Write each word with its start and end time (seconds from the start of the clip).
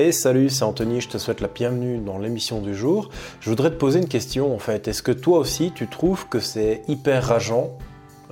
Et 0.00 0.12
salut, 0.12 0.48
c'est 0.48 0.62
Anthony, 0.62 1.00
je 1.00 1.08
te 1.08 1.18
souhaite 1.18 1.40
la 1.40 1.48
bienvenue 1.48 1.98
dans 1.98 2.20
l'émission 2.20 2.60
du 2.60 2.72
jour. 2.72 3.08
Je 3.40 3.50
voudrais 3.50 3.70
te 3.70 3.74
poser 3.74 3.98
une 3.98 4.06
question 4.06 4.54
en 4.54 4.60
fait. 4.60 4.86
Est-ce 4.86 5.02
que 5.02 5.10
toi 5.10 5.40
aussi 5.40 5.72
tu 5.74 5.88
trouves 5.88 6.28
que 6.28 6.38
c'est 6.38 6.82
hyper 6.86 7.24
rageant 7.24 7.70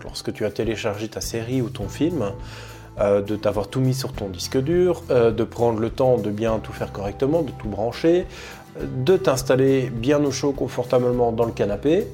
lorsque 0.04 0.32
tu 0.32 0.44
as 0.44 0.52
téléchargé 0.52 1.08
ta 1.08 1.20
série 1.20 1.60
ou 1.62 1.68
ton 1.68 1.88
film 1.88 2.30
euh, 3.00 3.20
de 3.20 3.34
t'avoir 3.34 3.66
tout 3.66 3.80
mis 3.80 3.94
sur 3.94 4.12
ton 4.12 4.28
disque 4.28 4.58
dur, 4.58 5.02
euh, 5.10 5.32
de 5.32 5.42
prendre 5.42 5.80
le 5.80 5.90
temps 5.90 6.18
de 6.18 6.30
bien 6.30 6.60
tout 6.60 6.72
faire 6.72 6.92
correctement, 6.92 7.42
de 7.42 7.50
tout 7.50 7.68
brancher, 7.68 8.26
de 8.80 9.16
t'installer 9.16 9.90
bien 9.90 10.22
au 10.24 10.30
chaud 10.30 10.52
confortablement 10.52 11.32
dans 11.32 11.46
le 11.46 11.52
canapé 11.52 12.06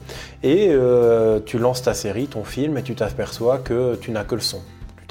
et 0.43 0.69
euh, 0.71 1.41
tu 1.45 1.59
lances 1.59 1.82
ta 1.82 1.93
série, 1.93 2.27
ton 2.27 2.45
film 2.45 2.79
et 2.79 2.82
tu 2.82 2.95
t'aperçois 2.95 3.59
que 3.59 3.96
tu 3.96 4.12
n'as 4.12 4.24
que 4.24 4.34
le 4.34 4.41
son? 4.41 4.62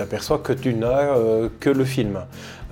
T'aperçois 0.02 0.40
que 0.40 0.52
tu 0.52 0.74
n'as 0.74 1.16
euh, 1.16 1.50
que 1.60 1.70
le 1.70 1.86
film. 1.86 2.22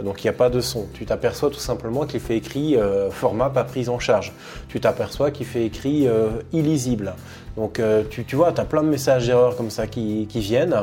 Donc 0.04 0.24
il 0.24 0.26
n'y 0.26 0.32
a 0.32 0.34
pas 0.34 0.50
de 0.50 0.62
son. 0.62 0.88
Tu 0.94 1.06
t'aperçois 1.06 1.52
tout 1.52 1.60
simplement 1.60 2.08
qu'il 2.08 2.20
fait 2.20 2.38
écrit 2.38 2.76
euh, 2.76 3.12
format 3.12 3.52
pas 3.52 3.64
prise 3.64 3.90
en 3.90 4.00
charge. 4.00 4.34
Tu 4.68 4.80
t'aperçois 4.80 5.30
qu'il 5.30 5.46
fait 5.46 5.64
écrit 5.64 6.08
euh, 6.08 6.30
illisible. 6.52 7.14
Donc 7.60 7.82
tu, 8.10 8.24
tu, 8.24 8.36
vois, 8.36 8.54
tu 8.54 8.62
as 8.62 8.66
plein 8.66 8.84
de 8.84 8.88
messages 8.88 9.28
d'erreur 9.28 9.56
comme 9.58 9.70
ça 9.70 9.86
qui, 9.86 10.26
viennent. 10.26 10.76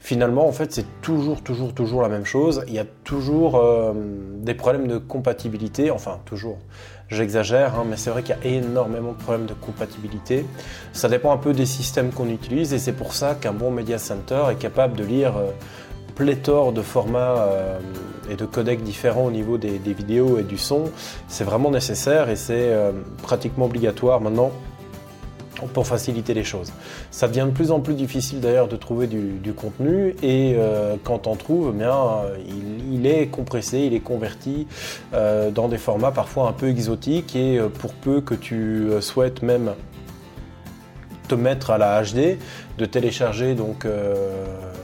Finalement, 0.00 0.46
en 0.46 0.52
fait, 0.52 0.72
c'est 0.72 0.86
toujours, 1.00 1.42
toujours, 1.42 1.74
toujours 1.74 2.00
la 2.00 2.08
même 2.08 2.24
chose. 2.24 2.62
Il 2.68 2.74
y 2.74 2.78
a 2.78 2.84
toujours 3.04 3.60
des 4.36 4.54
problèmes 4.54 4.86
de 4.86 4.98
compatibilité. 4.98 5.90
Enfin, 5.90 6.20
toujours. 6.24 6.58
J'exagère, 7.12 7.74
hein, 7.74 7.84
mais 7.86 7.98
c'est 7.98 8.08
vrai 8.08 8.22
qu'il 8.22 8.34
y 8.42 8.48
a 8.48 8.50
énormément 8.56 9.12
de 9.12 9.18
problèmes 9.18 9.44
de 9.44 9.52
compatibilité. 9.52 10.46
Ça 10.94 11.10
dépend 11.10 11.30
un 11.30 11.36
peu 11.36 11.52
des 11.52 11.66
systèmes 11.66 12.10
qu'on 12.10 12.30
utilise 12.30 12.72
et 12.72 12.78
c'est 12.78 12.94
pour 12.94 13.12
ça 13.12 13.34
qu'un 13.34 13.52
bon 13.52 13.70
Media 13.70 13.98
Center 13.98 14.44
est 14.50 14.54
capable 14.54 14.96
de 14.96 15.04
lire 15.04 15.36
euh, 15.36 15.50
pléthore 16.14 16.72
de 16.72 16.80
formats 16.80 17.36
euh, 17.36 17.78
et 18.30 18.36
de 18.36 18.46
codecs 18.46 18.82
différents 18.82 19.26
au 19.26 19.30
niveau 19.30 19.58
des, 19.58 19.76
vidéos 19.78 20.38
et 20.38 20.42
du 20.42 20.56
son. 20.56 20.84
C'est 21.28 21.44
vraiment 21.44 21.70
nécessaire 21.70 22.30
et 22.30 22.36
c'est 22.36 22.72
euh, 22.72 22.92
pratiquement 23.22 23.66
obligatoire 23.66 24.22
maintenant 24.22 24.50
pour 25.66 25.86
faciliter 25.86 26.34
les 26.34 26.44
choses. 26.44 26.72
Ça 27.10 27.28
devient 27.28 27.46
de 27.46 27.54
plus 27.54 27.70
en 27.70 27.80
plus 27.80 27.94
difficile 27.94 28.40
d'ailleurs 28.40 28.68
de 28.68 28.76
trouver 28.76 29.06
du, 29.06 29.52
contenu 29.52 30.14
et 30.22 30.54
euh, 30.56 30.96
quand 31.02 31.26
on 31.26 31.36
trouve, 31.36 31.72
eh 31.74 31.78
bien, 31.78 31.96
il, 32.90 33.06
est 33.06 33.26
compressé, 33.26 33.80
il 33.80 33.94
est 33.94 34.00
converti 34.00 34.66
euh, 35.12 35.50
dans 35.50 35.68
des 35.68 35.78
formats 35.78 36.10
parfois 36.10 36.48
un 36.48 36.52
peu 36.52 36.68
exotiques 36.68 37.36
et 37.36 37.58
euh, 37.58 37.68
pour 37.68 37.92
peu 37.92 38.20
que 38.20 38.34
tu 38.34 38.88
souhaites 39.00 39.42
même 39.42 39.72
mettre 41.34 41.70
à 41.70 41.78
la 41.78 42.02
HD, 42.02 42.38
de 42.78 42.84
télécharger 42.86 43.54
donc 43.54 43.86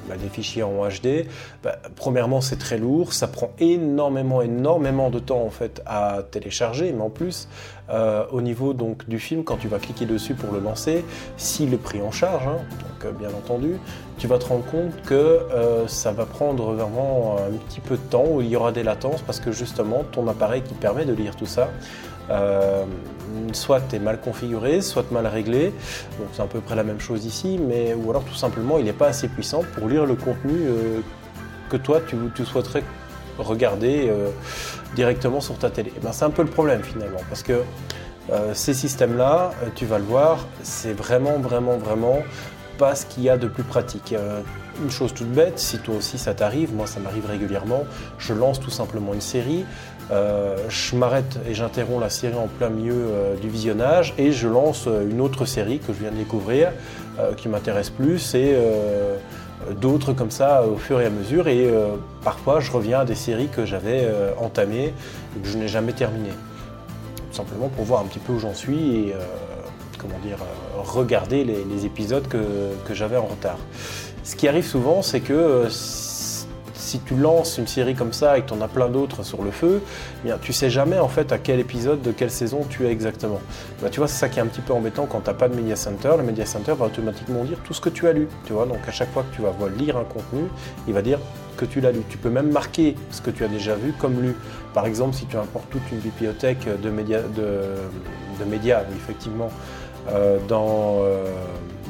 bah, 0.09 0.17
des 0.17 0.29
fichiers 0.29 0.63
en 0.63 0.89
HD. 0.89 1.27
Bah, 1.63 1.77
premièrement, 1.97 2.41
c'est 2.41 2.57
très 2.57 2.79
lourd, 2.79 3.13
ça 3.13 3.29
prend 3.29 3.51
énormément, 3.59 4.41
énormément 4.41 5.11
de 5.11 5.19
temps 5.19 5.43
en 5.43 5.51
fait 5.51 5.83
à 5.85 6.23
télécharger, 6.31 6.93
mais 6.93 7.03
en 7.03 7.11
plus, 7.11 7.49
euh, 7.91 8.25
au 8.33 8.41
niveau 8.41 8.73
donc 8.73 9.09
du 9.09 9.19
film, 9.19 9.45
quand 9.45 9.57
tu 9.57 9.69
vas 9.69 9.79
cliquer 9.79 10.07
dessus 10.07 10.35
pour 10.35 10.53
le 10.53 10.61
lancer, 10.61 11.05
s'il 11.37 11.75
est 11.75 11.79
pris 11.79 12.01
en 12.01 12.11
charge, 12.11 12.47
hein, 12.47 12.59
donc 12.81 13.05
euh, 13.05 13.13
bien 13.13 13.31
entendu, 13.31 13.79
tu 14.19 14.27
vas 14.27 14.39
te 14.39 14.47
rendre 14.47 14.65
compte 14.65 15.03
que 15.03 15.15
euh, 15.15 15.87
ça 15.87 16.13
va 16.13 16.27
prendre 16.27 16.73
vraiment 16.73 17.37
un 17.39 17.57
petit 17.69 17.81
peu 17.81 17.97
de 17.97 18.03
temps 18.03 18.25
où 18.29 18.41
il 18.41 18.49
y 18.49 18.57
aura 18.57 18.73
des 18.73 18.83
latences 18.83 19.23
parce 19.23 19.41
que 19.41 19.53
justement 19.53 20.05
ton 20.11 20.27
appareil 20.29 20.63
qui 20.63 20.75
permet 20.75 21.05
de 21.05 21.13
lire 21.13 21.37
tout 21.37 21.47
ça 21.47 21.71
euh, 22.31 22.85
soit 23.53 23.93
est 23.95 23.99
mal 23.99 24.21
configuré, 24.21 24.83
soit 24.83 25.11
mal 25.11 25.27
réglé. 25.27 25.73
C'est 26.33 26.43
à 26.43 26.47
peu 26.47 26.61
près 26.61 26.77
la 26.77 26.85
même 26.85 27.01
chose 27.01 27.25
ici, 27.25 27.59
mais 27.59 27.95
ou 27.95 28.11
alors 28.11 28.25
tout 28.25 28.35
simplement 28.35 28.79
il 28.79 28.85
n'est 28.85 28.93
pas 28.93 29.09
assez 29.09 29.29
puissant 29.29 29.63
pour 29.75 29.89
lire 29.89 30.05
le 30.05 30.15
contenu 30.15 30.53
euh, 30.53 31.01
que 31.71 31.77
toi 31.77 32.01
tu, 32.07 32.45
souhaiterais 32.45 32.83
regarder 33.39 34.09
euh, 34.09 34.29
directement 34.95 35.41
sur 35.41 35.57
ta 35.59 35.71
télé. 35.71 35.93
ben, 36.03 36.13
c'est 36.13 36.25
un 36.25 36.31
peu 36.31 36.43
le 36.43 36.51
problème 36.51 36.83
finalement, 36.83 37.21
parce 37.29 37.43
que 37.43 37.63
ces 38.53 38.75
systèmes-là, 38.75 39.53
tu 39.75 39.87
vas 39.87 39.97
le 39.97 40.05
voir, 40.05 40.47
c'est 40.63 40.93
vraiment, 40.93 41.39
vraiment, 41.39 41.79
vraiment 41.79 42.19
pas 42.79 42.95
ce 42.95 43.05
qu'il 43.05 43.25
y 43.25 43.31
a 43.31 43.37
de 43.37 43.49
plus 43.49 43.65
pratique. 43.65 44.15
une 44.83 44.91
chose 44.91 45.13
toute 45.13 45.31
bête, 45.31 45.59
si 45.59 45.79
toi 45.79 45.97
aussi 45.97 46.17
ça 46.19 46.33
t'arrive, 46.35 46.73
moi 46.75 46.87
ça 46.87 47.01
m'arrive 47.01 47.27
régulièrement, 47.27 47.85
je 48.19 48.33
lance 48.33 48.61
tout 48.61 48.71
simplement 48.71 49.13
une 49.13 49.21
série, 49.21 49.65
euh, 50.11 50.57
je 50.71 50.97
m'arrête 50.97 51.39
et 51.47 51.53
j'interromps 51.53 52.01
la 52.01 52.09
série 52.09 52.37
en 52.37 52.47
plein 52.47 52.71
milieu 52.71 52.95
euh, 52.95 53.37
du 53.37 53.49
visionnage 53.51 54.15
et 54.17 54.33
je 54.33 54.49
lance 54.49 54.87
euh, 54.87 55.09
une 55.09 55.21
autre 55.21 55.45
série 55.45 55.81
que 55.81 55.93
je 55.93 55.99
viens 56.01 56.11
de 56.11 56.17
découvrir 56.17 56.71
qui 57.37 57.49
m'intéresse 57.49 57.91
plus 57.91 58.37
et 58.37 58.57
d'autres 59.81 60.13
comme 60.13 60.31
ça 60.31 60.63
au 60.65 60.77
fur 60.77 61.01
et 61.01 61.07
à 61.07 61.11
mesure 61.11 61.49
et 61.49 61.69
parfois 62.23 62.61
je 62.61 62.71
reviens 62.71 63.01
à 63.01 63.05
des 63.05 63.17
séries 63.17 63.49
que 63.49 63.67
j'avais 63.67 64.09
entamées 64.41 64.95
et 65.37 65.41
que 65.43 65.49
je 65.49 65.59
n'ai 65.59 65.67
jamais 65.67 65.93
terminées. 65.93 66.31
Simplement 67.33 67.69
pour 67.71 67.85
voir 67.85 68.03
un 68.03 68.05
petit 68.05 68.21
peu 68.21 68.35
où 68.35 68.39
j'en 68.39 68.55
suis 68.55 68.99
et 68.99 69.15
comment 69.99 70.19
dire, 70.25 70.39
regarder 70.77 71.45
les, 71.45 71.85
épisodes 71.85 72.27
que, 72.29 72.39
que 72.87 72.95
j'avais 72.95 73.17
en 73.17 73.27
retard. 73.27 73.59
Ce 74.25 74.37
qui 74.37 74.49
arrive 74.49 74.67
souvent, 74.67 75.03
c'est 75.03 75.21
que 75.21 75.69
si 76.89 77.01
tu 77.01 77.17
lances 77.17 77.59
une 77.59 77.67
série 77.67 77.95
comme 77.95 78.15
ça 78.15 78.39
et 78.39 78.43
que 78.43 78.49
tu 78.49 78.55
en 78.55 78.63
as 78.63 78.69
plein 78.69 78.89
d'autres 78.89 79.23
sur 79.23 79.43
le 79.43 79.51
feu, 79.51 79.83
eh 80.23 80.27
bien, 80.27 80.39
tu 80.41 80.55
sais 80.55 80.71
jamais 80.71 80.99
en 80.99 81.09
fait 81.09 81.33
à 81.33 81.39
quel 81.39 81.61
épisode 81.61 82.01
de 82.01 82.13
quelle 82.13 82.31
saison 82.31 82.65
tu 82.69 82.87
es 82.87 82.91
exactement. 82.91 83.41
Bah, 83.83 83.91
tu 83.91 84.01
vois, 84.01 84.09
c'est 84.09 84.19
ça 84.19 84.29
qui 84.31 84.39
est 84.39 84.43
un 84.43 84.47
petit 84.47 84.63
peu 84.63 84.73
embêtant 84.73 85.05
quand 85.05 85.21
tu 85.21 85.27
n'as 85.27 85.35
pas 85.35 85.49
de 85.49 85.55
Media 85.55 85.77
Center. 85.77 86.13
Le 86.17 86.23
Media 86.23 86.47
Center 86.47 86.73
va 86.79 86.87
automatiquement 86.87 87.45
dire 87.45 87.59
tout 87.63 87.75
ce 87.75 87.81
que 87.83 87.91
tu 87.91 88.09
as 88.09 88.13
lu. 88.13 88.27
Tu 88.47 88.55
vois, 88.55 88.65
donc 88.65 88.79
à 88.89 88.93
chaque 88.93 89.13
fois 89.13 89.23
que 89.23 89.37
tu 89.37 89.43
vas 89.43 89.53
lire 89.77 89.99
un 89.99 90.05
contenu, 90.05 90.45
il 90.87 90.95
va 90.95 91.03
dire 91.03 91.19
que 91.59 91.67
tu 91.67 91.83
l'as 91.83 91.93
lu. 91.93 92.01
Tu 92.09 92.17
peux 92.17 92.31
même 92.31 92.51
marquer 92.51 92.95
ce 93.11 93.21
que 93.21 93.31
tu 93.31 93.45
as 93.45 93.49
déjà 93.49 93.75
vu 93.75 93.93
comme 93.99 94.23
lu. 94.23 94.35
Par 94.73 94.87
exemple, 94.87 95.15
si 95.15 95.27
tu 95.27 95.37
importes 95.37 95.69
toute 95.71 95.91
une 95.93 95.99
bibliothèque 95.99 96.67
de 96.83 96.91
médias, 96.91 98.83
effectivement, 98.97 99.49
euh, 99.49 99.88
dans, 100.49 101.01
euh, 101.03 101.33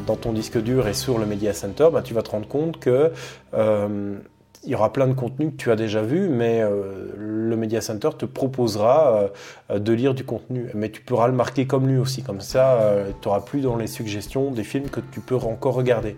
dans 0.06 0.16
ton 0.16 0.32
disque 0.32 0.58
dur 0.58 0.88
et 0.88 0.94
sur 0.94 1.18
le 1.18 1.26
Media 1.26 1.52
Center, 1.52 1.88
bah, 1.92 2.02
tu 2.02 2.14
vas 2.14 2.22
te 2.22 2.30
rendre 2.30 2.48
compte 2.48 2.78
que 2.78 3.12
euh, 3.54 4.18
il 4.64 4.70
y 4.70 4.74
aura 4.74 4.92
plein 4.92 5.06
de 5.06 5.12
contenus 5.12 5.52
que 5.52 5.56
tu 5.56 5.70
as 5.70 5.76
déjà 5.76 6.02
vu, 6.02 6.28
mais 6.28 6.60
euh, 6.60 7.12
le 7.16 7.56
Media 7.56 7.80
Center 7.80 8.10
te 8.18 8.24
proposera 8.24 9.30
euh, 9.70 9.78
de 9.78 9.92
lire 9.92 10.14
du 10.14 10.24
contenu. 10.24 10.70
Mais 10.74 10.90
tu 10.90 11.00
pourras 11.00 11.28
le 11.28 11.32
marquer 11.32 11.66
comme 11.66 11.86
lui 11.86 11.98
aussi, 11.98 12.22
comme 12.22 12.40
ça, 12.40 12.80
euh, 12.80 13.10
tu 13.20 13.28
n'auras 13.28 13.40
plus 13.40 13.60
dans 13.60 13.76
les 13.76 13.86
suggestions 13.86 14.50
des 14.50 14.64
films 14.64 14.88
que 14.88 15.00
tu 15.12 15.20
peux 15.20 15.36
encore 15.36 15.74
regarder. 15.74 16.16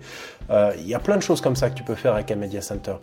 Il 0.79 0.89
y 0.89 0.95
a 0.95 0.99
plein 0.99 1.17
de 1.17 1.23
choses 1.23 1.41
comme 1.41 1.55
ça 1.55 1.71
que 1.71 1.77
tu 1.77 1.85
peux 1.85 1.95
faire 1.95 2.15
avec 2.15 2.33
un 2.33 2.35
Media 2.35 2.61
Center. 2.61 2.95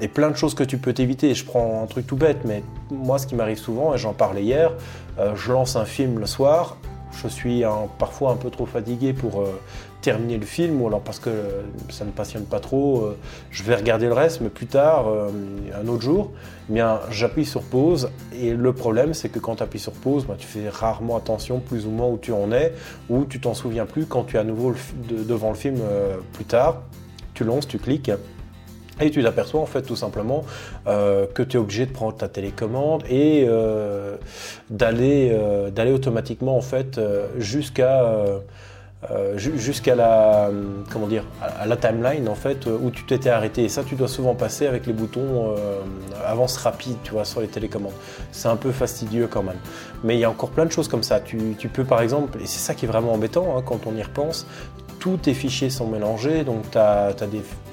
Et 0.00 0.06
plein 0.06 0.30
de 0.30 0.36
choses 0.36 0.54
que 0.54 0.62
tu 0.62 0.78
peux 0.78 0.92
t'éviter. 0.92 1.34
Je 1.34 1.44
prends 1.44 1.82
un 1.82 1.86
truc 1.86 2.06
tout 2.06 2.14
bête, 2.14 2.44
mais 2.44 2.62
moi, 2.92 3.18
ce 3.18 3.26
qui 3.26 3.34
m'arrive 3.34 3.58
souvent, 3.58 3.92
et 3.92 3.98
j'en 3.98 4.12
parlais 4.12 4.44
hier, 4.44 4.72
je 5.34 5.52
lance 5.52 5.74
un 5.74 5.84
film 5.84 6.20
le 6.20 6.26
soir, 6.26 6.76
je 7.12 7.28
suis 7.28 7.62
parfois 7.98 8.32
un 8.32 8.36
peu 8.36 8.50
trop 8.50 8.66
fatigué 8.66 9.12
pour 9.12 9.44
terminer 10.02 10.36
le 10.36 10.44
film 10.44 10.82
ou 10.82 10.88
alors 10.88 11.00
parce 11.00 11.18
que 11.18 11.30
ça 11.88 12.04
ne 12.04 12.10
passionne 12.10 12.44
pas 12.44 12.60
trop, 12.60 13.04
euh, 13.04 13.16
je 13.50 13.62
vais 13.62 13.74
regarder 13.74 14.06
le 14.06 14.12
reste, 14.12 14.40
mais 14.40 14.50
plus 14.50 14.66
tard, 14.66 15.08
euh, 15.08 15.30
un 15.80 15.88
autre 15.88 16.02
jour, 16.02 16.32
eh 16.68 16.74
bien 16.74 17.00
j'appuie 17.10 17.46
sur 17.46 17.62
pause 17.62 18.10
et 18.34 18.52
le 18.52 18.72
problème 18.72 19.14
c'est 19.14 19.30
que 19.30 19.38
quand 19.38 19.56
tu 19.56 19.62
appuies 19.62 19.78
sur 19.78 19.92
pause, 19.92 20.26
bah, 20.26 20.34
tu 20.36 20.46
fais 20.46 20.68
rarement 20.68 21.16
attention 21.16 21.60
plus 21.60 21.86
ou 21.86 21.90
moins 21.90 22.08
où 22.08 22.18
tu 22.18 22.32
en 22.32 22.52
es 22.52 22.74
ou 23.08 23.24
tu 23.24 23.40
t'en 23.40 23.54
souviens 23.54 23.86
plus 23.86 24.04
quand 24.04 24.24
tu 24.24 24.36
es 24.36 24.40
à 24.40 24.44
nouveau 24.44 24.74
devant 25.08 25.50
le 25.50 25.56
film 25.56 25.78
euh, 25.80 26.16
plus 26.34 26.44
tard. 26.44 26.82
Tu 27.34 27.44
lances, 27.44 27.66
tu 27.66 27.78
cliques 27.78 28.10
et 29.02 29.10
tu 29.10 29.22
t'aperçois 29.22 29.60
en 29.60 29.66
fait 29.66 29.82
tout 29.82 29.96
simplement 29.96 30.44
que 30.86 31.42
tu 31.42 31.56
es 31.56 31.60
obligé 31.60 31.86
de 31.86 31.92
prendre 31.92 32.16
ta 32.16 32.28
télécommande 32.28 33.04
et 33.10 33.46
d'aller 34.70 35.36
d'aller 35.72 35.92
automatiquement 35.92 36.56
en 36.56 36.60
fait 36.60 37.00
jusqu'à 37.38 38.02
euh, 39.10 39.36
la 39.96 40.50
comment 40.90 41.08
dire 41.08 41.24
à 41.40 41.66
la 41.66 41.76
timeline 41.76 42.28
en 42.28 42.36
fait 42.36 42.66
où 42.66 42.90
tu 42.90 43.04
t'étais 43.04 43.30
arrêté. 43.30 43.64
Et 43.64 43.68
ça 43.68 43.82
tu 43.82 43.96
dois 43.96 44.08
souvent 44.08 44.34
passer 44.34 44.66
avec 44.66 44.86
les 44.86 44.92
boutons 44.92 45.54
euh, 45.56 45.80
avance 46.24 46.56
rapide 46.56 46.96
tu 47.02 47.12
vois 47.12 47.24
sur 47.24 47.40
les 47.40 47.48
télécommandes. 47.48 47.92
C'est 48.30 48.48
un 48.48 48.56
peu 48.56 48.70
fastidieux 48.70 49.26
quand 49.26 49.42
même. 49.42 49.58
Mais 50.04 50.16
il 50.16 50.20
y 50.20 50.24
a 50.24 50.30
encore 50.30 50.50
plein 50.50 50.66
de 50.66 50.72
choses 50.72 50.88
comme 50.88 51.02
ça. 51.02 51.20
Tu, 51.20 51.56
peux 51.72 51.84
par 51.84 52.00
exemple 52.00 52.38
et 52.40 52.46
c'est 52.46 52.60
ça 52.60 52.74
qui 52.74 52.84
est 52.84 52.88
vraiment 52.88 53.12
embêtant 53.12 53.56
hein, 53.56 53.62
quand 53.64 53.86
on 53.86 53.96
y 53.96 54.02
repense 54.02 54.46
tous 55.02 55.16
tes 55.16 55.34
fichiers 55.34 55.68
sont 55.68 55.88
mélangés, 55.88 56.44
donc 56.44 56.70
tu 56.70 56.78
as, 56.78 57.12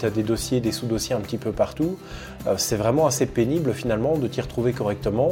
des, 0.09 0.23
dossiers, 0.23 0.61
des 0.61 0.71
sous-dossiers 0.71 1.13
un 1.13 1.19
petit 1.19 1.37
peu 1.37 1.51
partout. 1.51 1.99
Euh, 2.47 2.55
c'est 2.57 2.75
vraiment 2.75 3.05
assez 3.05 3.27
pénible 3.27 3.71
finalement 3.73 4.17
de 4.17 4.27
t'y 4.27 4.41
retrouver 4.41 4.73
correctement 4.73 5.29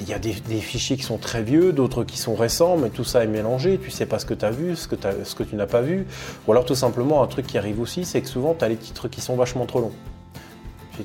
il 0.00 0.08
y 0.08 0.12
a 0.12 0.18
des, 0.18 0.32
fichiers 0.60 0.96
qui 0.96 1.02
sont 1.02 1.18
très 1.18 1.42
vieux, 1.42 1.72
d'autres 1.72 2.04
qui 2.04 2.18
sont 2.18 2.34
récents, 2.34 2.76
mais 2.76 2.90
tout 2.90 3.04
ça 3.04 3.24
est 3.24 3.28
mélangé. 3.28 3.78
Tu 3.78 3.90
sais 3.90 4.06
pas 4.06 4.18
ce 4.18 4.26
que 4.26 4.34
tu 4.34 4.44
as 4.44 4.50
vu, 4.50 4.76
ce 4.76 4.86
que, 4.86 4.96
ce 5.24 5.34
que 5.34 5.42
tu 5.42 5.56
n'as 5.56 5.66
pas 5.66 5.80
vu. 5.80 6.06
Ou 6.46 6.52
alors 6.52 6.64
tout 6.64 6.74
simplement, 6.74 7.22
un 7.22 7.26
truc 7.26 7.46
qui 7.46 7.58
arrive 7.58 7.80
aussi, 7.80 8.04
c'est 8.04 8.20
que 8.20 8.28
souvent 8.28 8.54
tu 8.54 8.64
as 8.64 8.68
les 8.68 8.76
titres 8.76 9.08
qui 9.08 9.20
sont 9.20 9.36
vachement 9.36 9.66
trop 9.66 9.80
longs. 9.80 9.92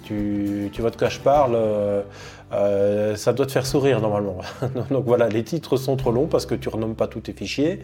Tu, 0.03 0.69
vois 0.79 0.89
de 0.89 0.95
quoi 0.95 1.09
je 1.09 1.19
parle, 1.19 1.53
euh, 1.55 2.01
euh, 2.53 3.15
ça 3.15 3.33
doit 3.33 3.45
te 3.45 3.51
faire 3.51 3.65
sourire 3.65 4.01
normalement. 4.01 4.37
donc 4.91 5.05
voilà, 5.05 5.29
les 5.29 5.43
titres 5.43 5.77
sont 5.77 5.95
trop 5.95 6.11
longs 6.11 6.27
parce 6.27 6.45
que 6.45 6.55
tu 6.55 6.69
renommes 6.69 6.95
pas 6.95 7.07
tous 7.07 7.21
tes 7.21 7.33
fichiers. 7.33 7.79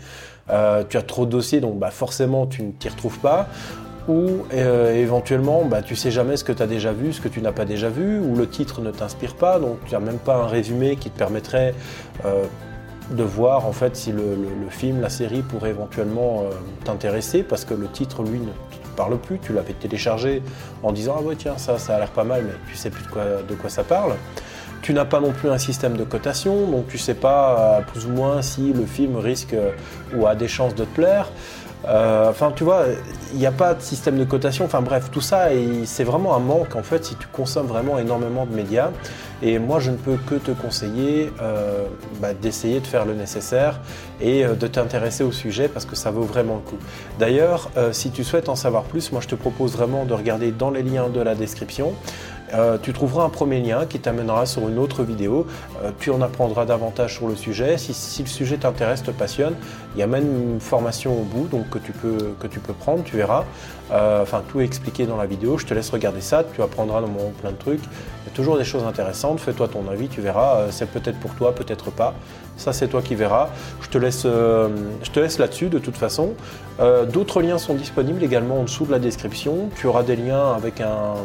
Euh, 0.50 0.84
tu 0.88 0.98
as 0.98 1.02
trop 1.02 1.26
de 1.26 1.32
dossiers, 1.32 1.60
donc 1.62 1.78
bah, 1.80 1.92
forcément 1.92 2.48
tu 2.48 2.64
ne 2.64 2.72
t'y 2.72 2.90
retrouves 2.90 3.20
pas 3.20 3.48
ou 4.08 4.46
éventuellement 4.52 5.66
bah, 5.66 5.84
tu 5.84 5.96
sais 5.96 6.10
jamais 6.10 6.36
ce 6.36 6.44
que 6.44 6.52
tu 6.52 6.64
as 6.64 6.68
déjà 6.68 6.92
vu, 6.92 7.14
ce 7.14 7.22
que 7.22 7.28
tu 7.28 7.42
n'as 7.42 7.52
pas 7.52 7.66
déjà 7.66 7.90
vu, 7.90 8.20
ou 8.20 8.36
le 8.36 8.48
titre 8.48 8.82
ne 8.82 8.90
t'inspire 8.90 9.36
pas, 9.36 9.60
donc 9.60 9.78
tu 9.86 9.94
n'as 9.94 10.00
même 10.00 10.18
pas 10.18 10.38
un 10.38 10.48
résumé 10.48 10.96
qui 10.96 11.12
te 11.12 11.18
permettrait 11.20 11.76
de 13.12 13.24
voir 13.24 13.66
en 13.66 13.72
fait 13.72 13.96
si 13.96 14.12
le, 14.12 14.38
film, 14.70 15.02
la 15.02 15.10
série 15.10 15.42
pourrait 15.42 15.72
éventuellement 15.72 16.44
euh, 16.44 16.52
t'intéresser, 16.84 17.44
parce 17.44 17.66
que 17.66 17.74
le 17.74 17.88
titre 17.88 18.24
lui 18.24 18.40
ne 18.40 18.46
te 18.46 18.96
parle 18.96 19.18
plus, 19.18 19.40
tu 19.40 19.54
l'avais 19.54 19.74
téléchargé 19.74 20.44
en 20.84 20.92
disant 20.92 21.16
ah 21.20 21.22
ouais 21.22 21.36
tiens 21.36 21.58
ça 21.58 21.78
ça 21.78 21.96
a 21.96 22.00
l'air 22.00 22.12
pas 22.12 22.24
mal, 22.24 22.44
mais 22.46 22.54
tu 22.70 22.78
sais 22.78 22.90
plus 22.90 23.04
de 23.04 23.10
quoi, 23.10 23.24
de 23.48 23.56
quoi 23.56 23.70
ça 23.70 23.84
parle. 23.84 24.14
Tu 24.82 24.94
n'as 24.94 25.06
pas 25.06 25.20
non 25.20 25.32
plus 25.32 25.50
un 25.50 25.58
système 25.58 25.98
de 25.98 26.04
cotation, 26.04 26.68
donc 26.68 26.88
tu 26.88 26.98
sais 26.98 27.14
pas 27.14 27.82
plus 27.92 28.06
ou 28.06 28.10
moins 28.10 28.42
si 28.42 28.74
le 28.74 28.86
film 28.86 29.18
risque 29.18 29.56
ou 30.16 30.26
a 30.26 30.36
des 30.36 30.48
chances 30.48 30.76
de 30.76 30.86
te 30.86 30.96
plaire. 30.96 31.28
Euh, 31.88 32.30
enfin, 32.30 32.52
tu 32.54 32.64
vois, 32.64 32.84
il 33.34 33.40
n'y 33.40 33.46
a 33.46 33.52
pas 33.52 33.74
de 33.74 33.82
système 33.82 34.18
de 34.18 34.26
cotation. 34.26 34.66
Enfin 34.66 34.82
bref, 34.82 35.10
tout 35.12 35.22
ça, 35.22 35.48
c'est 35.86 36.04
vraiment 36.04 36.36
un 36.36 36.40
manque 36.40 36.76
en 36.76 36.84
fait 36.84 37.06
si 37.06 37.16
tu 37.16 37.28
consommes 37.28 37.68
vraiment 37.68 37.98
énormément 37.98 38.46
de 38.46 38.54
médias. 38.54 38.92
Et 39.42 39.58
moi, 39.58 39.80
je 39.80 39.92
ne 39.92 39.96
peux 39.96 40.18
que 40.18 40.36
te 40.36 40.52
conseiller 40.52 41.32
euh, 41.42 41.86
bah, 42.22 42.34
d'essayer 42.34 42.82
de 42.82 42.88
faire 42.88 43.06
le 43.06 43.14
nécessaire 43.14 43.80
et 44.20 44.44
euh, 44.44 44.56
de 44.56 44.68
t'intéresser 44.68 45.24
au 45.24 45.32
sujet 45.32 45.70
parce 45.70 45.86
que 45.86 45.96
ça 45.96 46.12
vaut 46.12 46.24
vraiment 46.24 46.56
le 46.56 46.70
coup. 46.70 46.78
D'ailleurs, 47.18 47.70
si 47.92 48.12
tu 48.12 48.24
souhaites 48.24 48.50
en 48.50 48.56
savoir 48.56 48.84
plus, 48.84 49.12
moi 49.12 49.22
je 49.22 49.28
te 49.28 49.36
propose 49.36 49.74
vraiment 49.74 50.06
de 50.06 50.14
regarder 50.14 50.52
dans 50.52 50.72
les 50.72 50.84
liens 50.84 51.08
de 51.08 51.22
la 51.22 51.36
description. 51.36 51.94
Euh, 52.54 52.78
tu 52.82 52.94
trouveras 52.94 53.24
un 53.24 53.30
premier 53.30 53.60
lien 53.62 53.86
qui 53.86 54.00
t'amènera 54.00 54.46
sur 54.46 54.68
une 54.68 54.78
autre 54.78 55.04
vidéo. 55.04 55.46
Euh, 55.84 55.92
tu 56.00 56.10
en 56.10 56.22
apprendras 56.22 56.66
davantage 56.66 57.16
sur 57.16 57.28
le 57.28 57.36
sujet. 57.36 57.78
Si, 57.78 58.24
le 58.24 58.28
sujet 58.28 58.58
t'intéresse, 58.58 59.04
te 59.04 59.12
passionne, 59.12 59.56
il 59.96 60.00
y 60.00 60.04
a 60.04 60.08
même 60.08 60.54
une 60.54 60.60
formation 60.60 61.20
au 61.20 61.24
bout 61.24 61.48
donc 61.48 61.70
que 61.70 61.78
tu 61.78 61.92
peux, 61.92 62.74
prendre, 62.74 63.04
tu 63.04 63.18
verras. 63.18 63.46
Euh, 63.92 64.24
enfin, 64.24 64.44
tout 64.48 64.62
est 64.62 64.66
expliqué 64.66 65.06
dans 65.06 65.18
la 65.18 65.26
vidéo. 65.26 65.58
Je 65.58 65.66
te 65.66 65.74
laisse 65.74 65.90
regarder 65.90 66.22
ça. 66.22 66.44
Tu 66.54 66.62
apprendras 66.62 67.02
dans 67.02 67.08
plein 67.42 67.52
de 67.52 67.58
trucs. 67.58 67.82
Il 67.82 68.30
y 68.30 68.34
a 68.34 68.36
toujours 68.36 68.58
des 68.58 68.64
choses 68.64 68.84
intéressantes. 68.84 69.40
Fais-toi 69.40 69.68
ton 69.68 69.88
avis, 69.90 70.08
tu 70.08 70.22
verras. 70.22 70.68
c'est 70.72 70.90
peut-être 70.90 71.20
pour 71.20 71.34
toi, 71.36 71.54
peut-être 71.54 71.92
pas. 71.92 72.14
Ça, 72.58 72.74
c'est 72.74 72.88
toi 72.88 73.02
qui 73.02 73.16
verras. 73.16 73.50
Je 73.82 73.90
te 73.90 73.98
laisse, 73.98 74.24
je 74.24 75.12
te 75.12 75.20
laisse 75.20 75.40
là-dessus 75.40 75.70
de 75.70 75.80
toute 75.80 75.96
façon. 75.96 76.34
D'autres 77.12 77.42
liens 77.42 77.58
sont 77.58 77.74
disponibles 77.74 78.24
également 78.24 78.60
en 78.60 78.64
dessous 78.64 78.86
de 78.86 78.92
la 78.92 79.00
description. 79.00 79.70
Tu 79.76 79.88
auras 79.88 80.04
des 80.04 80.18
liens 80.18 80.54
avec 80.54 80.82
un 80.82 81.16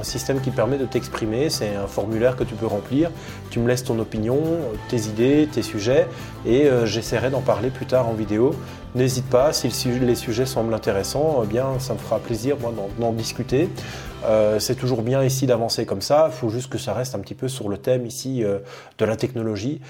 un 0.00 0.04
système 0.04 0.40
qui 0.40 0.50
permet 0.50 0.78
de 0.78 0.86
t'exprimer. 0.86 1.50
C'est 1.50 1.74
un 1.74 1.86
formulaire 1.86 2.36
que 2.36 2.44
tu 2.44 2.54
peux 2.54 2.66
remplir. 2.66 3.10
Tu 3.50 3.58
me 3.58 3.68
laisses 3.68 3.84
ton 3.84 3.98
opinion, 3.98 4.38
tes 4.88 5.02
idées, 5.02 5.48
tes 5.50 5.62
sujets, 5.62 6.06
et 6.46 6.66
euh, 6.66 6.86
j'essaierai 6.86 7.30
d'en 7.30 7.40
parler 7.40 7.70
plus 7.70 7.86
tard 7.86 8.08
en 8.08 8.14
vidéo. 8.14 8.54
N'hésite 8.94 9.26
pas, 9.26 9.52
si 9.52 9.68
les 10.00 10.14
sujets 10.14 10.46
semblent 10.46 10.74
intéressants, 10.74 11.42
eh 11.44 11.46
bien, 11.46 11.78
ça 11.78 11.94
me 11.94 11.98
fera 11.98 12.18
plaisir 12.18 12.56
moi 12.60 12.72
d'en 12.98 13.12
discuter. 13.12 13.68
Euh, 14.24 14.58
c'est 14.58 14.74
toujours 14.74 15.02
bien 15.02 15.24
ici 15.24 15.46
d'avancer 15.46 15.86
comme 15.86 16.02
ça. 16.02 16.28
Il 16.30 16.34
faut 16.34 16.48
juste 16.48 16.70
que 16.70 16.78
ça 16.78 16.92
reste 16.92 17.14
un 17.14 17.20
petit 17.20 17.34
peu 17.34 17.48
sur 17.48 17.68
le 17.68 17.78
thème 17.78 18.06
ici 18.06 18.44
euh, 18.44 18.58
de 18.98 19.04
la 19.04 19.16
technologie. 19.16 19.80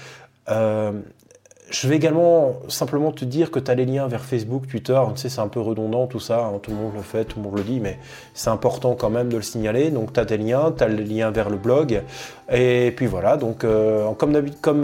Je 1.73 1.87
vais 1.87 1.95
également 1.95 2.53
simplement 2.67 3.11
te 3.11 3.25
dire 3.25 3.49
que 3.49 3.57
tu 3.57 3.71
as 3.71 3.73
les 3.73 3.85
liens 3.85 4.07
vers 4.07 4.23
Facebook, 4.23 4.67
Twitter. 4.67 5.01
Tu 5.15 5.21
sais, 5.21 5.29
c'est 5.29 5.41
un 5.41 5.47
peu 5.47 5.59
redondant 5.59 6.05
tout 6.05 6.19
ça. 6.19 6.45
Hein. 6.45 6.59
tout 6.61 6.69
le 6.69 6.77
monde 6.77 6.93
le 6.95 7.01
fait, 7.01 7.25
tout 7.25 7.39
le 7.39 7.45
monde 7.45 7.57
le 7.57 7.63
dit, 7.63 7.79
mais 7.79 7.97
c'est 8.35 8.51
important 8.51 8.93
quand 8.93 9.09
même 9.09 9.27
de 9.27 9.37
le 9.37 9.41
signaler. 9.41 9.89
Donc, 9.89 10.13
tu 10.13 10.19
as 10.19 10.25
des 10.25 10.37
liens, 10.37 10.71
tu 10.71 10.83
as 10.83 10.87
le 10.87 11.01
lien 11.01 11.31
vers 11.31 11.49
le 11.49 11.57
blog. 11.57 12.03
Et 12.51 12.93
puis 12.95 13.07
voilà, 13.07 13.37
donc 13.37 13.63
euh, 13.63 14.11
comme, 14.13 14.35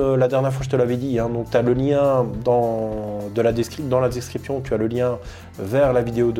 euh, 0.01 0.18
la 0.18 0.27
dernière 0.27 0.51
fois 0.51 0.63
je 0.63 0.69
te 0.69 0.75
l'avais 0.75 0.97
dit, 0.97 1.19
hein, 1.19 1.30
tu 1.51 1.57
as 1.57 1.62
le 1.62 1.74
lien 1.74 2.25
dans, 2.44 3.19
de 3.35 3.42
la 3.42 3.51
dans 3.81 4.00
la 4.00 4.09
description, 4.09 4.62
tu 4.62 4.74
as 4.74 4.77
le 4.77 4.88
lien 4.88 5.19
vers 5.59 5.94
la 5.94 6.01
vidéo 6.01 6.33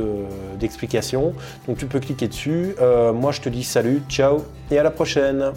d'explication. 0.60 1.34
donc, 1.68 1.78
tu 1.78 1.86
peux 1.86 2.00
cliquer 2.00 2.28
dessus. 2.28 2.74
Euh, 2.82 3.14
moi, 3.14 3.32
je 3.32 3.42
te 3.42 3.50
dis 3.50 3.64
salut, 3.64 4.02
ciao 4.10 4.44
et 4.72 4.80
à 4.80 4.84
la 4.84 4.90
prochaine. 4.90 5.52